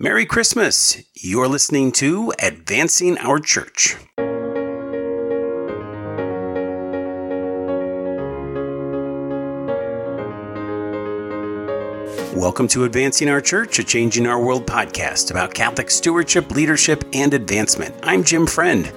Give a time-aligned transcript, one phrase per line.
[0.00, 1.00] Merry Christmas.
[1.14, 3.94] You're listening to Advancing Our Church.
[12.34, 17.32] Welcome to Advancing Our Church, a Changing Our World podcast about Catholic stewardship, leadership, and
[17.32, 17.94] advancement.
[18.02, 18.92] I'm Jim Friend.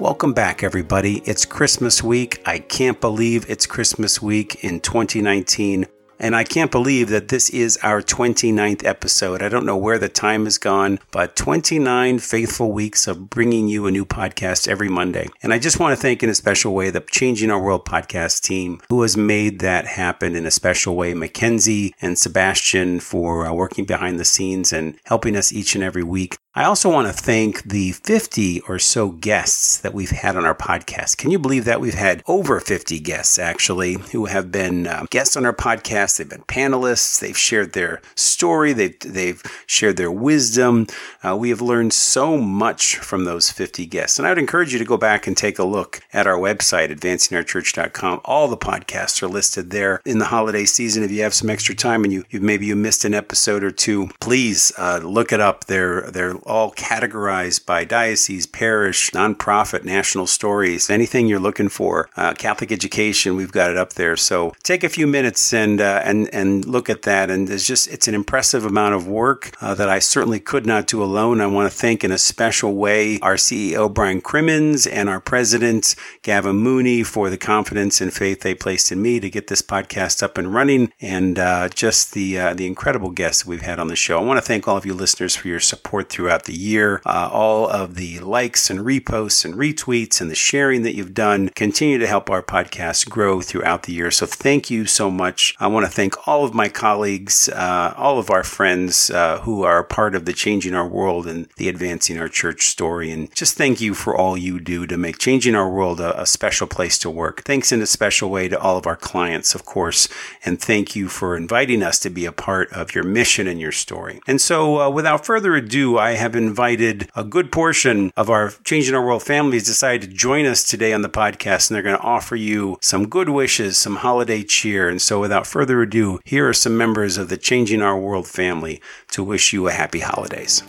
[0.00, 1.18] Welcome back, everybody.
[1.26, 2.42] It's Christmas week.
[2.44, 5.86] I can't believe it's Christmas week in 2019.
[6.24, 9.42] And I can't believe that this is our 29th episode.
[9.42, 13.86] I don't know where the time has gone, but 29 faithful weeks of bringing you
[13.86, 15.28] a new podcast every Monday.
[15.42, 18.40] And I just want to thank in a special way the Changing Our World podcast
[18.40, 21.12] team who has made that happen in a special way.
[21.12, 26.04] Mackenzie and Sebastian for uh, working behind the scenes and helping us each and every
[26.04, 26.38] week.
[26.56, 30.54] I also want to thank the 50 or so guests that we've had on our
[30.54, 31.16] podcast.
[31.16, 35.36] Can you believe that we've had over 50 guests actually who have been uh, guests
[35.36, 36.13] on our podcast?
[36.16, 37.20] They've been panelists.
[37.20, 38.72] They've shared their story.
[38.72, 40.86] They've, they've shared their wisdom.
[41.22, 44.18] Uh, we have learned so much from those 50 guests.
[44.18, 46.94] And I would encourage you to go back and take a look at our website,
[46.94, 48.20] advancingourchurch.com.
[48.24, 51.02] All the podcasts are listed there in the holiday season.
[51.02, 53.70] If you have some extra time and you, you maybe you missed an episode or
[53.70, 55.64] two, please uh, look it up.
[55.66, 62.08] They're, they're all categorized by diocese, parish, nonprofit, national stories, anything you're looking for.
[62.16, 64.16] Uh, Catholic education, we've got it up there.
[64.16, 67.30] So take a few minutes and uh, and and look at that.
[67.30, 70.86] And it's just it's an impressive amount of work uh, that I certainly could not
[70.86, 71.40] do alone.
[71.40, 75.94] I want to thank in a special way our CEO Brian Crimmins and our president
[76.22, 80.22] Gavin Mooney for the confidence and faith they placed in me to get this podcast
[80.22, 83.96] up and running, and uh, just the uh, the incredible guests we've had on the
[83.96, 84.18] show.
[84.18, 87.00] I want to thank all of you listeners for your support throughout throughout the year.
[87.06, 91.48] Uh, all of the likes and reposts and retweets and the sharing that you've done
[91.50, 94.10] continue to help our podcast grow throughout the year.
[94.10, 95.54] So thank you so much.
[95.60, 99.62] I want to thank all of my colleagues, uh, all of our friends uh, who
[99.62, 103.10] are part of the Changing Our World and the Advancing Our Church story.
[103.10, 106.26] And just thank you for all you do to make Changing Our World a, a
[106.26, 107.42] special place to work.
[107.44, 110.08] Thanks in a special way to all of our clients, of course.
[110.44, 113.72] And thank you for inviting us to be a part of your mission and your
[113.72, 114.20] story.
[114.26, 118.94] And so, uh, without further ado, I have invited a good portion of our Changing
[118.94, 122.02] Our World families decided to join us today on the podcast, and they're going to
[122.02, 124.88] offer you some good wishes, some holiday cheer.
[124.88, 128.80] And so, without further ado, here are some members of the Changing Our World family
[129.12, 130.62] to wish you a happy holidays.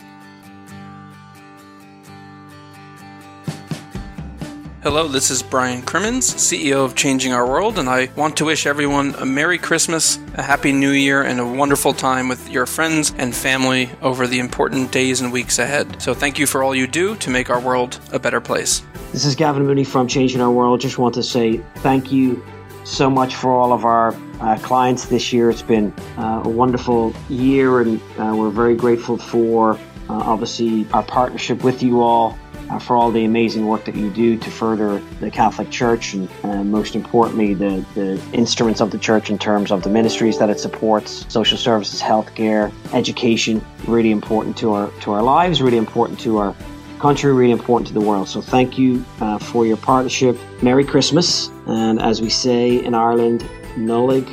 [4.86, 8.68] Hello, this is Brian Crimmins, CEO of Changing Our World, and I want to wish
[8.68, 13.12] everyone a Merry Christmas, a Happy New Year, and a wonderful time with your friends
[13.18, 16.00] and family over the important days and weeks ahead.
[16.00, 18.84] So, thank you for all you do to make our world a better place.
[19.12, 20.82] This is Gavin Mooney from Changing Our World.
[20.82, 22.46] Just want to say thank you
[22.86, 25.50] so much for all of our uh, clients this year.
[25.50, 29.78] It's been uh, a wonderful year, and uh, we're very grateful for uh,
[30.10, 32.38] obviously our partnership with you all
[32.70, 36.30] uh, for all the amazing work that you do to further the Catholic Church and
[36.72, 40.60] most importantly the, the instruments of the Church in terms of the ministries that it
[40.60, 46.38] supports, social services, healthcare, education, really important to our to our lives, really important to
[46.38, 46.56] our
[47.00, 48.28] country, really important to the world.
[48.28, 50.38] So thank you uh, for your partnership.
[50.62, 53.42] Merry Christmas, and as we say in Ireland,
[53.76, 54.26] Nolig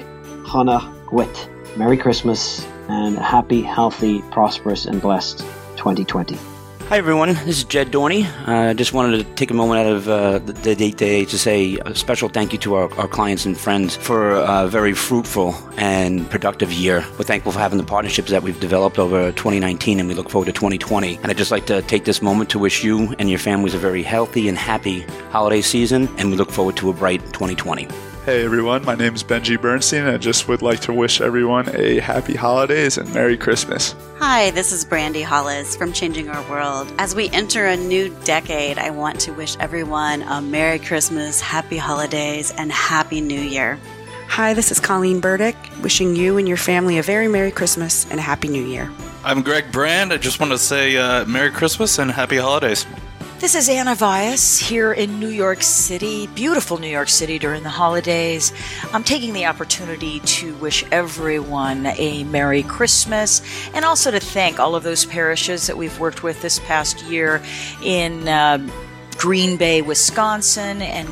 [0.45, 1.49] Chana Gwit.
[1.77, 5.39] Merry Christmas and a happy, healthy, prosperous, and blessed
[5.77, 6.52] 2020.
[6.93, 7.33] Hi, everyone.
[7.47, 8.27] This is Jed Dorney.
[8.47, 11.39] I uh, just wanted to take a moment out of uh, the, date day to
[11.39, 15.55] say a special thank you to our, our clients and friends for a very fruitful
[15.79, 17.03] and productive year.
[17.17, 20.45] We're thankful for having the partnerships that we've developed over 2019 and we look forward
[20.45, 21.17] to 2020.
[21.17, 23.79] And I'd just like to take this moment to wish you and your families a
[23.79, 27.89] very healthy and happy holiday season, and we look forward to a bright 2020.
[28.25, 31.69] Hey everyone, my name is Benji Bernstein, and I just would like to wish everyone
[31.75, 33.97] a happy holidays and Merry Christmas.
[34.21, 36.87] Hi, this is Brandy Hollis from Changing Our World.
[36.99, 41.77] As we enter a new decade, I want to wish everyone a Merry Christmas, Happy
[41.77, 43.77] Holidays, and Happy New Year.
[44.29, 48.21] Hi, this is Colleen Burdick, wishing you and your family a very Merry Christmas and
[48.21, 48.89] a Happy New Year.
[49.25, 50.13] I'm Greg Brand.
[50.13, 52.87] I just want to say uh, Merry Christmas and Happy Holidays.
[53.43, 57.71] This is Anna Vias here in New York City, beautiful New York City during the
[57.71, 58.53] holidays.
[58.93, 63.43] I'm taking the opportunity to wish everyone a Merry Christmas
[63.75, 67.43] and also to thank all of those parishes that we've worked with this past year
[67.83, 68.65] in uh,
[69.19, 71.09] Green Bay, Wisconsin, and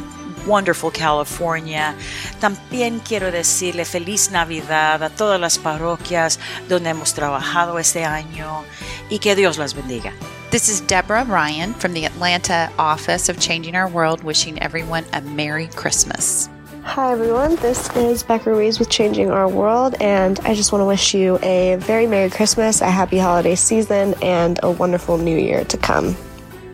[0.46, 1.96] wonderful California.
[2.38, 6.38] También quiero decirle feliz Navidad a todas las parroquias
[6.68, 8.62] donde hemos trabajado este año
[9.10, 10.12] y que Dios las bendiga.
[10.50, 15.20] This is Deborah Ryan from the Atlanta office of Changing Our World, wishing everyone a
[15.20, 16.50] Merry Christmas.
[16.82, 20.86] Hi everyone, this is Becca Ruiz with Changing Our World, and I just want to
[20.86, 25.62] wish you a very Merry Christmas, a happy holiday season, and a wonderful new year
[25.66, 26.16] to come.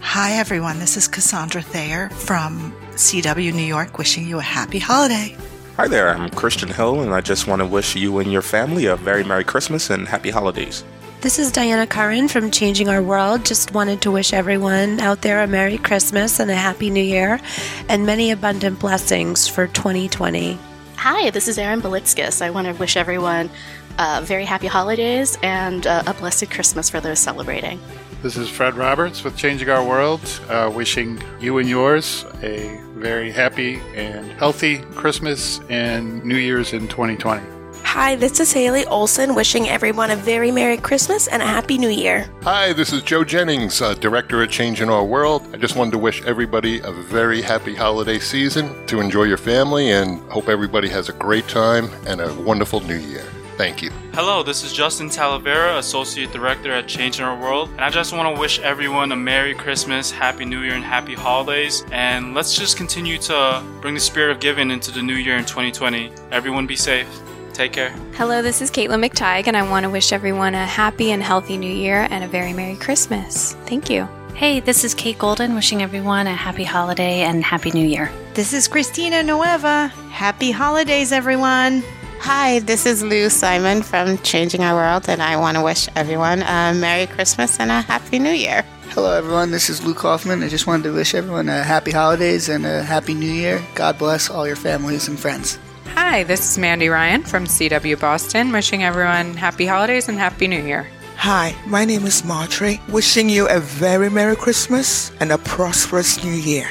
[0.00, 5.37] Hi everyone, this is Cassandra Thayer from CW New York, wishing you a happy holiday.
[5.76, 8.87] Hi there, I'm Christian Hill, and I just want to wish you and your family
[8.87, 10.82] a very Merry Christmas and Happy Holidays.
[11.26, 13.44] This is Diana Curran from Changing Our World.
[13.44, 17.40] Just wanted to wish everyone out there a Merry Christmas and a Happy New Year
[17.88, 20.56] and many abundant blessings for 2020.
[20.99, 22.40] Hi, this is Erin Belitskis.
[22.40, 23.50] I want to wish everyone
[23.99, 27.81] uh, very happy holidays and uh, a blessed Christmas for those celebrating.
[28.23, 33.32] This is Fred Roberts with Changing Our World, uh, wishing you and yours a very
[33.32, 37.56] happy and healthy Christmas and New Year's in 2020.
[37.97, 41.89] Hi, this is Haley Olson wishing everyone a very Merry Christmas and a Happy New
[41.89, 42.31] Year.
[42.43, 45.49] Hi, this is Joe Jennings, uh, Director at in Our World.
[45.55, 49.93] I just wanted to wish everybody a very happy holiday season to enjoy your family
[49.93, 53.25] and hope everybody has a great time and a wonderful new year.
[53.57, 53.91] Thank you.
[54.13, 58.37] Hello, this is Justin Talavera, Associate Director at Changing Our World, and I just want
[58.37, 61.83] to wish everyone a Merry Christmas, Happy New Year, and Happy Holidays.
[61.93, 65.47] And let's just continue to bring the spirit of giving into the new year in
[65.47, 66.13] 2020.
[66.31, 67.09] Everyone be safe.
[67.56, 67.88] Take care.
[68.12, 71.56] Hello, this is Caitlin McTighe, and I want to wish everyone a happy and healthy
[71.56, 73.55] new year and a very Merry Christmas.
[73.64, 74.06] Thank you.
[74.35, 78.12] Hey, this is Kate Golden, wishing everyone a happy holiday and happy new year.
[78.35, 79.88] This is Christina Nueva.
[80.11, 81.82] Happy holidays, everyone.
[82.20, 86.43] Hi, this is Lou Simon from Changing Our World, and I want to wish everyone
[86.43, 88.67] a Merry Christmas and a Happy New Year.
[88.91, 89.50] Hello, everyone.
[89.50, 90.43] This is Lou Hoffman.
[90.43, 93.64] I just wanted to wish everyone a happy holidays and a happy new year.
[93.75, 95.59] God bless all your families and friends.
[95.97, 100.63] Hi, this is Mandy Ryan from CW Boston, wishing everyone happy holidays and happy new
[100.63, 100.87] year.
[101.17, 106.35] Hi, my name is Marjorie, wishing you a very Merry Christmas and a prosperous new
[106.35, 106.69] year.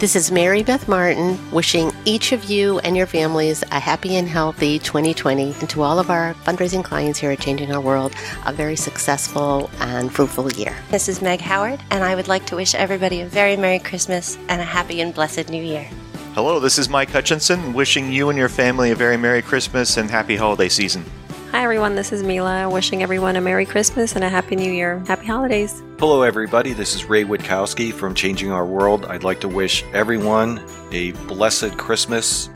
[0.00, 4.28] This is Mary Beth Martin, wishing each of you and your families a happy and
[4.28, 8.12] healthy 2020, and to all of our fundraising clients here at Changing Our World,
[8.44, 10.76] a very successful and fruitful year.
[10.90, 14.36] This is Meg Howard, and I would like to wish everybody a very Merry Christmas
[14.48, 15.88] and a happy and blessed New Year.
[16.34, 20.10] Hello, this is Mike Hutchinson, wishing you and your family a very Merry Christmas and
[20.10, 21.04] Happy Holiday Season.
[21.52, 21.94] Hi, everyone.
[21.94, 24.98] This is Mila, wishing everyone a Merry Christmas and a Happy New Year.
[25.06, 25.80] Happy holidays.
[26.00, 26.72] Hello, everybody.
[26.72, 29.04] This is Ray Witkowski from Changing Our World.
[29.04, 30.60] I'd like to wish everyone
[30.90, 32.50] a blessed Christmas.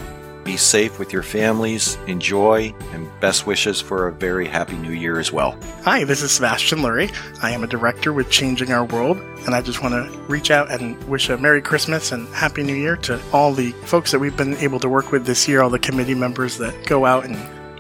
[0.49, 5.21] Be safe with your families, enjoy, and best wishes for a very happy new year
[5.21, 5.59] as well.
[5.83, 7.15] Hi, this is Sebastian Lurie.
[7.43, 10.71] I am a director with Changing Our World, and I just want to reach out
[10.71, 14.39] and wish a Merry Christmas and Happy New Year to all the folks that we've
[14.39, 17.37] been able to work with this year, all the committee members that go out and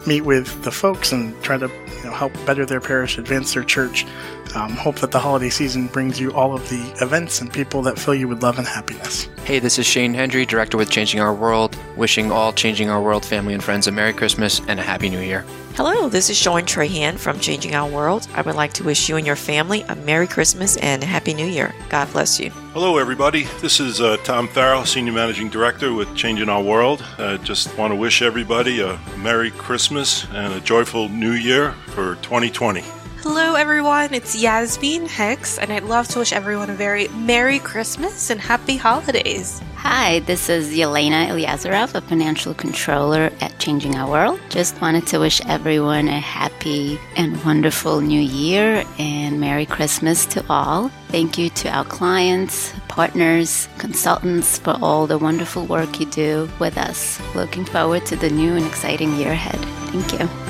[0.09, 3.63] meet with the folks and try to you know, help better their parish, advance their
[3.63, 4.07] church.
[4.55, 7.99] Um, hope that the holiday season brings you all of the events and people that
[7.99, 9.29] fill you with love and happiness.
[9.45, 13.27] Hey, this is Shane Hendry, Director with Changing Our World, wishing all Changing Our World
[13.27, 15.45] family and friends a Merry Christmas and a Happy New Year.
[15.79, 18.27] Hello, this is Sean Trahan from Changing Our World.
[18.35, 21.33] I would like to wish you and your family a Merry Christmas and a Happy
[21.33, 21.73] New Year.
[21.89, 22.51] God bless you.
[22.75, 23.45] Hello, everybody.
[23.61, 27.05] This is uh, Tom Farrell, Senior Managing Director with Changing Our World.
[27.17, 32.17] I just want to wish everybody a Merry Christmas and a joyful New Year for
[32.23, 32.81] 2020.
[33.23, 34.13] Hello, everyone.
[34.13, 38.77] It's Yasmin Hicks, and I'd love to wish everyone a very Merry Christmas and Happy
[38.77, 39.63] Holidays.
[39.83, 44.41] Hi, this is Yelena Ilyazarov, a financial controller at Changing Our World.
[44.49, 50.45] Just wanted to wish everyone a happy and wonderful new year and Merry Christmas to
[50.51, 50.89] all.
[51.11, 56.77] Thank you to our clients, partners, consultants for all the wonderful work you do with
[56.77, 57.21] us.
[57.37, 59.61] Looking forward to the new and exciting year ahead.
[59.93, 60.48] Thank you.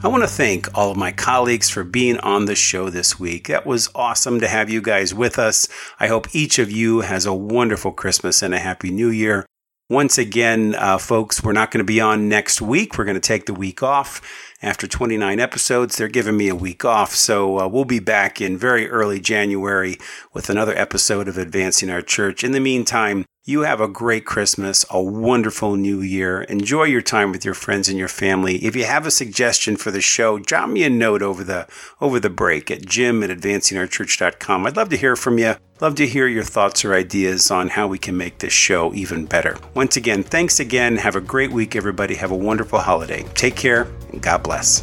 [0.00, 3.48] I want to thank all of my colleagues for being on the show this week.
[3.48, 5.66] That was awesome to have you guys with us.
[5.98, 9.44] I hope each of you has a wonderful Christmas and a happy new year.
[9.90, 12.96] Once again, uh, folks, we're not going to be on next week.
[12.96, 14.22] We're going to take the week off.
[14.60, 17.14] After 29 episodes, they're giving me a week off.
[17.14, 19.98] So uh, we'll be back in very early January
[20.32, 22.42] with another episode of Advancing Our Church.
[22.42, 26.42] In the meantime, you have a great Christmas, a wonderful new year.
[26.42, 28.56] Enjoy your time with your friends and your family.
[28.56, 31.66] If you have a suggestion for the show, drop me a note over the
[32.00, 34.66] over the break at jim at advancingourchurch.com.
[34.66, 35.54] I'd love to hear from you.
[35.80, 39.24] Love to hear your thoughts or ideas on how we can make this show even
[39.24, 39.56] better.
[39.72, 40.96] Once again, thanks again.
[40.96, 42.16] Have a great week, everybody.
[42.16, 43.22] Have a wonderful holiday.
[43.34, 43.88] Take care
[44.20, 44.82] God bless.